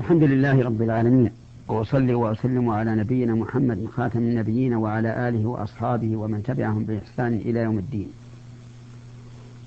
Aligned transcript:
الحمد 0.00 0.22
لله 0.22 0.62
رب 0.64 0.82
العالمين 0.82 1.30
وأصلي 1.68 2.14
وأسلم 2.14 2.68
على 2.70 2.94
نبينا 2.94 3.34
محمد 3.34 3.86
خاتم 3.96 4.18
النبيين 4.18 4.74
وعلى 4.74 5.28
آله 5.28 5.46
وأصحابه 5.46 6.16
ومن 6.16 6.42
تبعهم 6.42 6.84
بإحسان 6.84 7.34
إلى 7.34 7.60
يوم 7.60 7.78
الدين. 7.78 8.08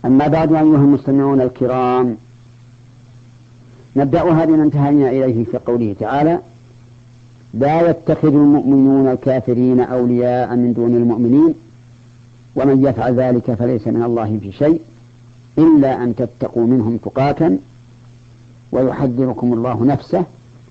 أما 0.05 0.27
بعد 0.27 0.53
أيها 0.53 0.61
المستمعون 0.61 1.41
الكرام 1.41 2.17
نبدأها 3.95 4.45
بما 4.45 4.63
انتهينا 4.63 5.09
إليه 5.09 5.43
في 5.43 5.57
قوله 5.57 5.95
تعالى 5.99 6.39
لا 7.53 7.89
يتخذ 7.89 8.33
المؤمنون 8.33 9.07
الكافرين 9.07 9.79
أولياء 9.79 10.55
من 10.55 10.73
دون 10.73 10.95
المؤمنين 10.95 11.53
ومن 12.55 12.85
يفعل 12.85 13.15
ذلك 13.15 13.53
فليس 13.53 13.87
من 13.87 14.03
الله 14.03 14.39
في 14.41 14.51
شيء 14.51 14.81
إلا 15.57 16.03
أن 16.03 16.15
تتقوا 16.15 16.67
منهم 16.67 16.97
تقاتا 16.97 17.57
ويحذركم 18.71 19.53
الله 19.53 19.85
نفسه 19.85 20.25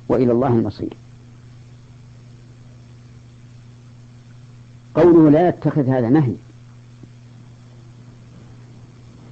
وإلى 0.09 0.33
الله 0.33 0.49
المصير. 0.49 0.93
قوله 4.95 5.31
لا 5.31 5.49
يتخذ 5.49 5.89
هذا 5.89 6.09
نهي. 6.09 6.35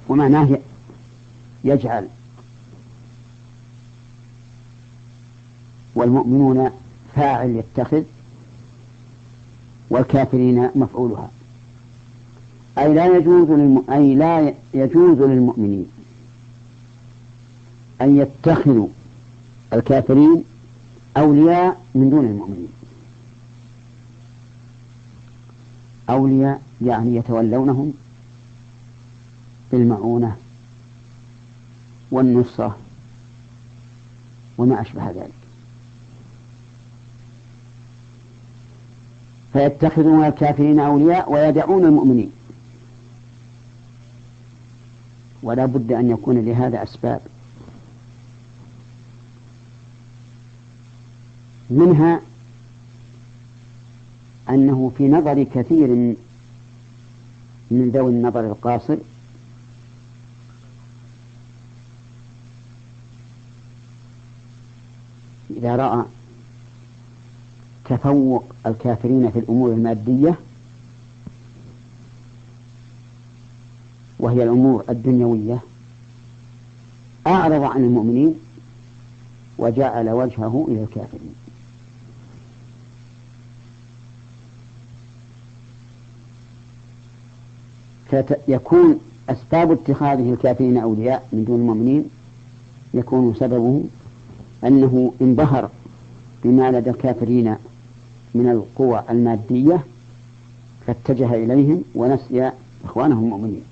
ومعناه 0.09 0.57
يجعل. 1.63 2.07
والمؤمنون 5.95 6.71
فاعل 7.15 7.49
يتخذ 7.49 8.03
والكافرين 9.89 10.69
مفعولها. 10.75 11.29
أي 12.77 12.93
لا 12.93 13.17
يجوز. 13.17 13.79
أي 13.89 14.15
لا 14.15 14.53
يجوز 14.73 15.17
للمؤمنين. 15.17 15.98
أن 18.01 18.17
يتخذوا 18.17 18.87
الكافرين 19.73 20.43
أولياء 21.17 21.81
من 21.95 22.09
دون 22.09 22.25
المؤمنين. 22.25 22.67
أولياء 26.09 26.61
يعني 26.81 27.15
يتولونهم 27.15 27.93
بالمعونة 29.71 30.35
والنصرة 32.11 32.77
وما 34.57 34.81
أشبه 34.81 35.11
ذلك. 35.11 35.31
فيتخذون 39.53 40.25
الكافرين 40.25 40.79
أولياء 40.79 41.31
ويدعون 41.31 41.85
المؤمنين. 41.85 42.31
ولا 45.43 45.65
بد 45.65 45.91
أن 45.91 46.09
يكون 46.09 46.45
لهذا 46.45 46.83
أسباب. 46.83 47.21
منها 51.69 52.21
أنه 54.49 54.91
في 54.97 55.07
نظر 55.07 55.43
كثير 55.43 55.87
من 57.71 57.91
ذوي 57.93 58.09
النظر 58.11 58.39
القاصر 58.39 58.97
إذا 65.57 65.75
رأى 65.75 66.05
تفوق 67.85 68.43
الكافرين 68.65 69.31
في 69.31 69.39
الأمور 69.39 69.71
المادية 69.71 70.35
وهي 74.19 74.43
الأمور 74.43 74.83
الدنيوية 74.89 75.59
أعرض 77.27 77.61
عن 77.61 77.83
المؤمنين 77.83 78.35
وجعل 79.57 80.09
وجهه 80.09 80.65
إلى 80.67 80.83
الكافرين. 80.83 81.35
فيكون 88.09 88.99
أسباب 89.29 89.71
اتخاذه 89.71 90.33
الكافرين 90.33 90.77
أولياء 90.77 91.27
من 91.33 91.45
دون 91.45 91.59
المؤمنين 91.59 92.09
يكون 92.93 93.35
سببه 93.35 93.83
أنه 94.63 95.13
انبهر 95.21 95.69
بما 96.43 96.71
لدى 96.71 96.89
الكافرين 96.89 97.55
من 98.35 98.49
القوى 98.49 99.03
المادية 99.09 99.83
فاتجه 100.87 101.35
إليهم 101.35 101.83
ونسي 101.95 102.51
إخوانهم 102.85 103.23
المؤمنين. 103.23 103.63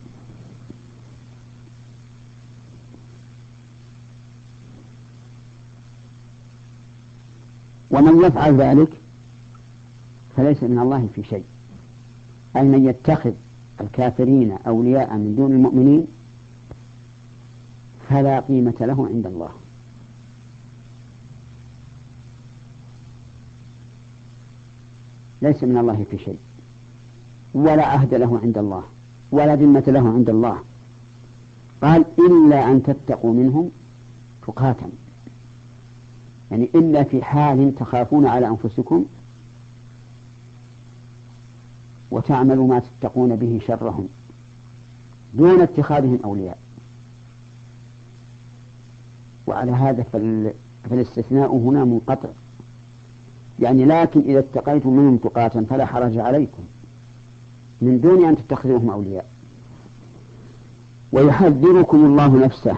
ومن 7.92 8.26
يفعل 8.26 8.56
ذلك 8.62 8.90
فليس 10.38 10.64
من 10.64 10.80
الله 10.80 11.10
في 11.16 11.24
شيء 11.24 11.44
أي 12.56 12.62
من 12.62 12.86
يتخذ 12.86 13.32
الكافرين 13.82 14.58
أولياء 14.68 15.14
من 15.18 15.36
دون 15.36 15.52
المؤمنين 15.52 16.08
فلا 18.10 18.40
قيمة 18.40 18.74
له 18.82 19.08
عند 19.08 19.26
الله. 19.28 19.50
ليس 25.42 25.64
من 25.64 25.78
الله 25.78 26.06
في 26.12 26.18
شيء. 26.18 26.40
ولا 27.54 27.86
عهد 27.86 28.14
له 28.14 28.40
عند 28.44 28.58
الله 28.58 28.84
ولا 29.32 29.56
ذمة 29.56 29.84
له 29.88 30.10
عند 30.10 30.30
الله. 30.30 30.58
قال 31.82 32.06
إلا 32.20 32.72
أن 32.72 32.84
تتقوا 32.84 33.34
منهم 33.34 33.70
تقاتا 34.48 34.90
يعني 36.52 36.70
إلا 36.76 37.04
في 37.04 37.24
حال 37.24 37.76
تخافون 37.76 38.26
على 38.26 38.48
أنفسكم 38.48 39.06
وتعملوا 42.12 42.68
ما 42.68 42.80
تتقون 42.80 43.36
به 43.36 43.62
شرهم 43.68 44.08
دون 45.34 45.62
اتخاذهم 45.62 46.20
أولياء. 46.24 46.58
وعلى 49.48 49.72
هذا 49.72 50.06
فالاستثناء 50.90 51.56
هنا 51.56 51.86
منقطع. 51.86 52.30
يعني 53.60 53.86
لكن 53.86 54.20
إذا 54.20 54.40
اتقيتم 54.40 54.90
منهم 54.90 55.18
تقاتا 55.18 55.66
فلا 55.70 55.86
حرج 55.86 56.18
عليكم. 56.18 56.64
من 57.82 58.02
دون 58.02 58.26
أن 58.26 58.36
تتخذوهم 58.36 58.90
أولياء. 58.90 59.26
ويحذركم 61.12 62.06
الله 62.06 62.46
نفسه. 62.46 62.76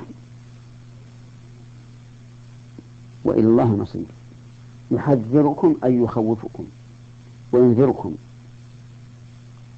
وإلى 3.23 3.47
الله 3.47 3.63
المصير. 3.63 4.05
يحذركم 4.91 5.75
أي 5.83 5.95
يخوفكم. 5.95 6.65
وينذركم. 7.51 8.15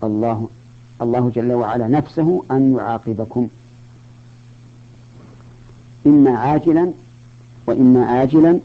الله 0.04 0.50
الله 1.02 1.32
جل 1.36 1.52
وعلا 1.52 1.88
نفسه 1.88 2.44
أن 2.52 2.76
يعاقبكم. 2.78 3.48
إما 6.08 6.38
عاجلا 6.38 6.92
وإما 7.68 8.24
آجلا 8.24 8.60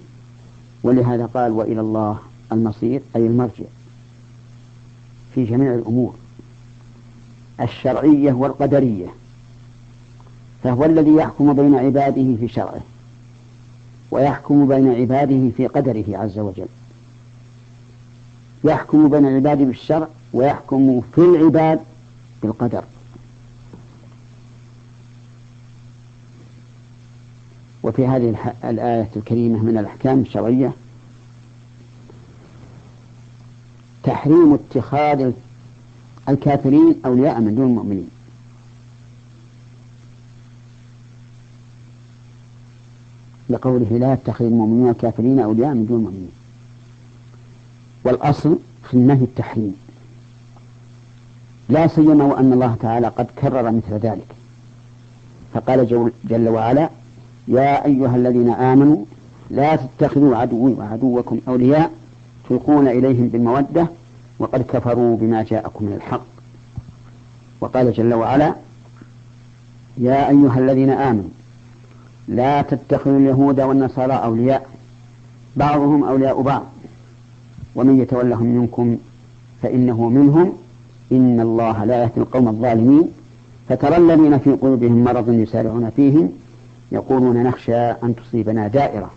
ولهذا 0.83 1.27
قال 1.27 1.53
وإلى 1.53 1.81
الله 1.81 2.19
المصير 2.53 3.03
أي 3.17 3.27
المرجع. 3.27 3.65
في 5.35 5.45
جميع 5.45 5.75
الأمور 5.75 6.15
الشرعية 7.61 8.33
والقدرية 8.33 9.07
فهو 10.63 10.85
الذي 10.85 11.15
يحكم 11.15 11.53
بين 11.53 11.75
عباده 11.75 12.37
في 12.37 12.49
شرعه 12.49 12.81
ويحكم 14.11 14.69
بين 14.69 14.93
عباده 14.93 15.51
في 15.57 15.67
قدره 15.67 16.05
عز 16.09 16.39
وجل. 16.39 16.67
يحكم 18.65 19.09
بين 19.09 19.27
عباده 19.27 19.65
بالشرع 19.65 20.09
ويحكم 20.37 21.01
في 21.15 21.21
العباد 21.21 21.81
بالقدر. 22.43 22.85
وفي 27.83 28.07
هذه 28.07 28.53
الآية 28.65 29.09
الكريمة 29.17 29.63
من 29.63 29.79
الأحكام 29.79 30.21
الشرعية 30.21 30.73
تحريم 34.03 34.55
اتخاذ 34.55 35.33
الكافرين 36.29 36.95
أولياء 37.07 37.41
من 37.41 37.55
دون 37.55 37.67
المؤمنين. 37.67 38.09
لقوله 43.51 43.99
لا 43.99 44.13
يتخذ 44.13 44.45
المؤمنون 44.45 44.91
الكافرين 44.91 45.39
أولياء 45.41 45.75
من 45.75 45.87
دون 45.87 45.99
المؤمنين. 45.99 46.33
والأصل 48.05 48.59
في 48.89 48.95
النهي 48.95 49.25
التحريم. 49.25 49.86
لا 51.69 51.87
سيما 51.87 52.25
وأن 52.25 52.53
الله 52.53 52.77
تعالى 52.81 53.09
قد 53.09 53.27
كرر 53.41 53.71
مثل 53.71 53.93
ذلك. 53.93 54.27
فقال 55.55 56.11
جل 56.25 56.49
وعلا 56.49 56.91
يا 57.49 57.85
أيها 57.85 58.17
الذين 58.17 58.51
آمنوا 58.51 59.05
لا 59.51 59.77
تتخذوا 59.77 60.37
عدوي 60.37 60.73
وعدوكم 60.73 61.41
أولياء 61.49 61.91
تلقون 62.49 62.89
إليهم 62.89 63.29
بالمودة 63.29 63.89
وقد 64.39 64.63
كفروا 64.63 65.17
بما 65.17 65.43
جاءكم 65.43 65.85
من 65.85 65.93
الحق. 65.93 66.25
وقال 67.61 67.93
جل 67.93 68.15
وعلا 68.15 68.55
يا 69.99 70.29
أيها 70.29 70.59
الذين 70.59 70.91
آمنوا 70.91 71.31
لا 72.29 72.63
تتخذوا 72.63 73.19
اليهود 73.19 73.61
والنصارى 73.61 74.13
أولياء 74.13 74.67
بعضهم 75.57 76.05
أولياء 76.05 76.43
بعض. 76.43 76.63
ومن 77.75 78.01
يتولهم 78.01 78.47
منكم 78.47 78.97
فإنه 79.63 80.09
منهم 80.09 80.53
إن 81.13 81.41
الله 81.41 81.85
لا 81.85 82.03
يهدي 82.03 82.21
القوم 82.21 82.49
الظالمين. 82.49 83.09
فترى 83.69 83.97
الذين 83.97 84.39
في 84.39 84.51
قلوبهم 84.51 85.05
مرض 85.05 85.33
يسارعون 85.33 85.91
فيهم 85.91 86.33
يقولون 86.93 87.43
نخشى 87.43 87.77
أن 87.77 88.15
تصيبنا 88.17 88.69
دائرة. 88.69 89.11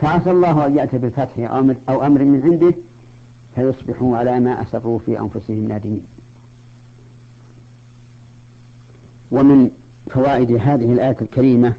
فعسى 0.00 0.30
الله 0.30 0.66
أن 0.66 0.76
يأتي 0.76 0.98
بالفتح 0.98 1.38
أو 1.88 2.06
أمر 2.06 2.24
من 2.24 2.42
عنده 2.44 2.74
فيصبحوا 3.54 4.16
على 4.16 4.40
ما 4.40 4.62
أسروا 4.62 4.98
في 4.98 5.20
أنفسهم 5.20 5.68
نادمين. 5.68 6.06
ومن 9.30 9.70
فوائد 10.10 10.50
هذه 10.50 10.92
الآية 10.92 11.16
الكريمة 11.22 11.74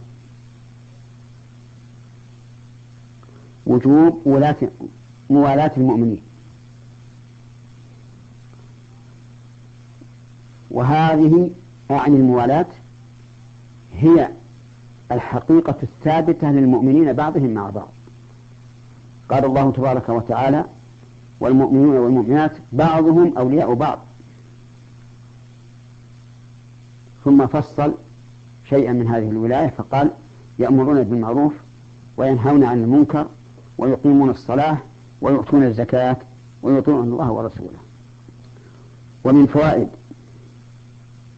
وجوب 3.66 4.22
ولاة 4.26 4.56
موالاة 5.30 5.72
المؤمنين. 5.78 6.22
وهذه 10.78 11.52
أعني 11.92 12.16
الموالاة 12.16 12.66
هي 14.00 14.30
الحقيقة 15.12 15.76
الثابتة 15.84 16.52
للمؤمنين 16.52 17.14
بعضهم 17.14 17.50
مع 17.50 17.70
بعض. 17.70 17.88
قال 19.30 19.46
الله 19.46 19.72
تبارك 19.72 20.10
وتعالى 20.10 20.66
والمؤمنون 21.40 21.98
والمؤمنات 21.98 22.52
بعضهم 22.74 23.38
أولياء 23.38 23.74
بعض. 23.74 24.00
ثم 27.26 27.48
فصل 27.48 27.94
شيئا 28.70 28.94
من 28.94 29.08
هذه 29.08 29.30
الولاية 29.30 29.74
فقال 29.78 30.12
يأمرون 30.60 31.04
بالمعروف 31.04 31.54
وينهون 32.18 32.64
عن 32.64 32.84
المنكر 32.84 33.26
ويقيمون 33.78 34.30
الصلاة 34.30 34.78
ويؤتون 35.22 35.64
الزكاة 35.64 36.18
ويطيعون 36.64 37.04
الله 37.04 37.32
ورسوله. 37.32 37.78
ومن 39.24 39.48
فوائد 39.48 39.88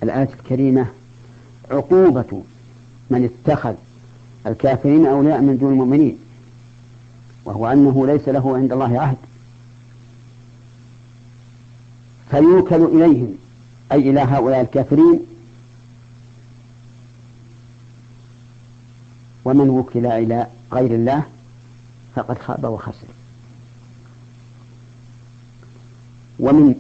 الآية 0.04 0.30
الكريمة 0.40 0.86
عقوبة 1.72 2.44
من 3.10 3.30
اتخذ 3.30 3.74
الكافرين 4.48 5.06
أولياء 5.06 5.42
من 5.42 5.58
دون 5.58 5.72
المؤمنين 5.74 6.18
وهو 7.46 7.68
أنه 7.68 8.08
ليس 8.08 8.30
له 8.30 8.58
عند 8.58 8.72
الله 8.72 9.00
عهد. 9.00 9.18
فيوكل 12.32 12.84
إليهم 12.84 13.36
أي 13.92 14.10
إلى 14.10 14.20
هؤلاء 14.20 14.62
الكافرين. 14.62 15.20
ومن 19.46 19.70
وكل 19.70 20.06
إلى 20.06 20.48
غير 20.72 20.96
الله 20.96 21.24
فقد 22.16 22.38
خاب 22.38 22.64
وخسر. 22.64 23.08
ومن 26.40 26.76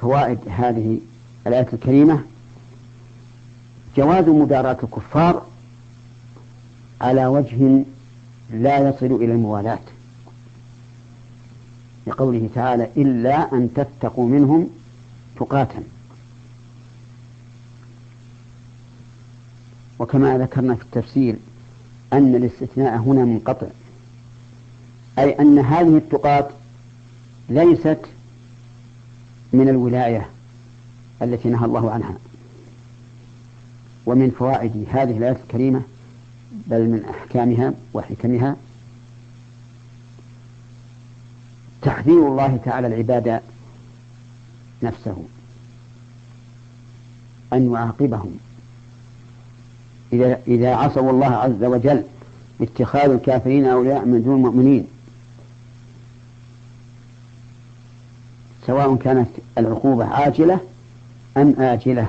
فوائد 0.00 0.38
هذه 0.48 1.00
الآية 1.46 1.66
الكريمة 1.72 2.24
جواز 3.96 4.24
مداراة 4.28 4.76
الكفار 4.82 5.46
على 7.00 7.26
وجه 7.26 7.84
لا 8.50 8.88
يصل 8.88 9.06
إلى 9.06 9.32
الموالاة. 9.32 9.78
لقوله 12.06 12.48
تعالى 12.54 12.88
إلا 12.96 13.52
أن 13.52 13.68
تتقوا 13.74 14.28
منهم 14.28 14.68
تقاتا 15.36 15.82
وكما 19.98 20.38
ذكرنا 20.38 20.74
في 20.74 20.82
التفسير 20.82 21.36
أن 22.12 22.34
الاستثناء 22.34 22.96
هنا 22.96 23.24
منقطع 23.24 23.66
أي 25.18 25.40
أن 25.40 25.58
هذه 25.58 25.96
التقاة 25.96 26.48
ليست 27.48 28.00
من 29.52 29.68
الولاية. 29.68 30.28
التي 31.22 31.48
نهى 31.48 31.64
الله 31.64 31.90
عنها. 31.90 32.14
ومن 34.06 34.30
فوائد 34.30 34.86
هذه 34.90 35.18
الآية 35.18 35.36
الكريمة 35.42 35.82
بل 36.52 36.80
من 36.80 37.04
أحكامها 37.04 37.72
وحكمها 37.94 38.56
تحذير 41.82 42.28
الله 42.28 42.60
تعالى 42.64 42.86
العباد 42.86 43.40
نفسه 44.82 45.16
أن 47.52 47.72
يعاقبهم. 47.72 48.38
إذا 50.12 50.40
إذا 50.48 50.74
عصوا 50.74 51.10
الله 51.10 51.26
عز 51.26 51.64
وجل 51.64 52.04
باتخاذ 52.60 53.10
الكافرين 53.10 53.66
أولياء 53.66 54.04
من 54.04 54.22
دون 54.22 54.34
المؤمنين 54.34 54.86
سواء 58.66 58.96
كانت 58.96 59.28
العقوبة 59.58 60.04
عاجلة 60.04 60.60
أم 61.40 61.54
آجلة 61.58 62.08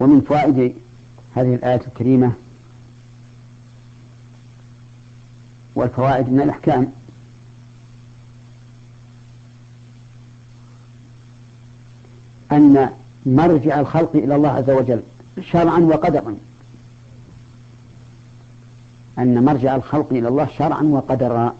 ومن 0.00 0.20
فوائد 0.20 0.74
هذه 1.34 1.54
الآية 1.54 1.80
الكريمة 1.86 2.32
والفوائد 5.74 6.28
من 6.28 6.40
الأحكام. 6.40 6.92
أن 12.52 12.90
مرجع 13.26 13.80
الخلق 13.80 14.10
إلى 14.14 14.34
الله 14.36 14.48
عز 14.48 14.70
وجل 14.70 15.02
شرعا 15.40 15.78
وقدرا. 15.78 16.36
أن 19.18 19.44
مرجع 19.44 19.76
الخلق 19.76 20.12
إلى 20.12 20.28
الله 20.28 20.48
شرعا 20.58 20.82
وقدرا. 20.82 21.54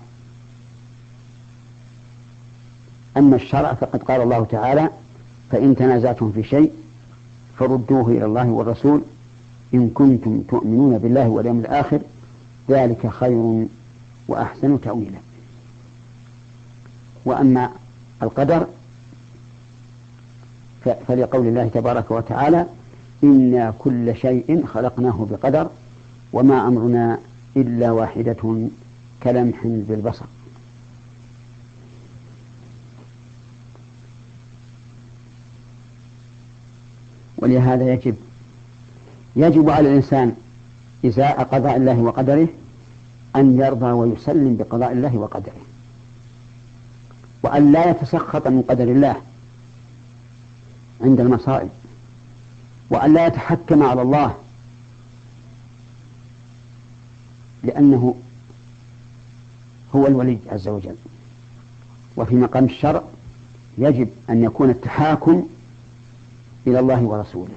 أما 3.16 3.36
الشرع 3.36 3.74
فقد 3.74 4.02
قال 4.02 4.20
الله 4.20 4.44
تعالى 4.44 4.88
فإن 5.52 5.76
تنازعتم 5.76 6.32
في 6.32 6.42
شيء 6.42 6.72
فردوه 7.58 8.08
إلى 8.08 8.24
الله 8.24 8.48
والرسول. 8.48 9.02
إن 9.74 9.90
كنتم 9.90 10.40
تؤمنون 10.40 10.98
بالله 10.98 11.28
واليوم 11.28 11.60
الآخر 11.60 12.00
ذلك 12.70 13.06
خير 13.06 13.66
وأحسن 14.28 14.80
تأويلا. 14.80 15.18
وأما 17.24 17.70
القدر 18.22 18.66
فلقول 21.08 21.46
الله 21.46 21.68
تبارك 21.68 22.10
وتعالى 22.10 22.66
إنا 23.24 23.74
كل 23.78 24.16
شيء 24.16 24.66
خلقناه 24.66 25.26
بقدر 25.30 25.70
وما 26.32 26.68
أمرنا 26.68 27.18
إلا 27.56 27.90
واحدة 27.90 28.68
كلمح 29.22 29.56
بالبصر. 29.64 30.24
ولهذا 37.42 37.92
يجب 37.92 38.14
يجب 39.36 39.70
على 39.70 39.88
الإنسان 39.88 40.34
إزاء 41.04 41.42
قضاء 41.42 41.76
الله 41.76 41.98
وقدره 41.98 42.48
أن 43.36 43.60
يرضى 43.60 43.86
ويسلم 43.86 44.56
بقضاء 44.56 44.92
الله 44.92 45.16
وقدره. 45.16 45.62
وأن 47.42 47.72
لا 47.72 47.90
يتسخط 47.90 48.48
من 48.48 48.62
قدر 48.62 48.84
الله 48.84 49.16
عند 51.00 51.20
المصائب. 51.20 51.68
وأن 52.90 53.14
لا 53.14 53.26
يتحكم 53.26 53.82
على 53.82 54.02
الله 54.02 54.34
لأنه 57.64 58.14
هو 59.94 60.06
الولي 60.06 60.38
عز 60.48 60.68
وجل. 60.68 60.96
وفي 62.16 62.34
مقام 62.34 62.64
الشرع 62.64 63.02
يجب 63.78 64.08
أن 64.30 64.44
يكون 64.44 64.70
التحاكم 64.70 65.48
إلى 66.66 66.78
الله 66.78 67.02
ورسوله. 67.02 67.54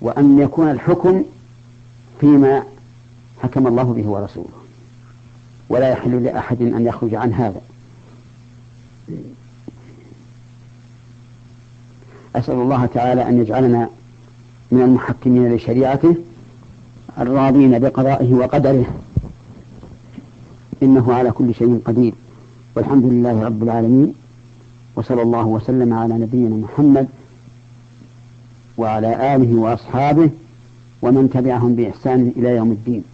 وأن 0.00 0.38
يكون 0.38 0.70
الحكم 0.70 1.24
فيما 2.20 2.62
حكم 3.42 3.66
الله 3.66 3.82
به 3.82 4.08
ورسوله. 4.08 4.48
ولا 5.68 5.88
يحل 5.88 6.24
لأحد 6.24 6.62
أن 6.62 6.86
يخرج 6.86 7.14
عن 7.14 7.32
هذا. 7.32 7.60
أسأل 12.36 12.54
الله 12.54 12.86
تعالى 12.86 13.28
أن 13.28 13.40
يجعلنا 13.40 13.88
من 14.72 14.82
المحكمين 14.82 15.54
لشريعته 15.54 16.16
الراضين 17.18 17.78
بقضائه 17.78 18.34
وقدره. 18.34 18.86
إنه 20.82 21.14
على 21.14 21.30
كل 21.30 21.54
شيء 21.54 21.82
قدير. 21.84 22.14
والحمد 22.76 23.04
لله 23.04 23.44
رب 23.44 23.62
العالمين. 23.62 24.14
وصلى 24.96 25.22
الله 25.22 25.46
وسلم 25.46 25.92
على 25.92 26.14
نبينا 26.14 26.56
محمد 26.56 27.08
وعلى 28.78 29.36
آله 29.36 29.60
وأصحابه 29.60 30.30
ومن 31.02 31.30
تبعهم 31.30 31.74
بإحسان 31.74 32.32
إلى 32.36 32.56
يوم 32.56 32.72
الدين. 32.72 33.04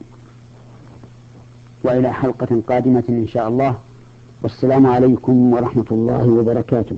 وإلى 1.85 2.13
حلقة 2.13 2.63
قادمة 2.69 3.05
إن 3.09 3.27
شاء 3.29 3.49
الله. 3.49 3.75
والسلام 4.43 4.87
عليكم 4.87 5.53
ورحمة 5.53 5.85
الله 5.91 6.29
وبركاته. 6.29 6.97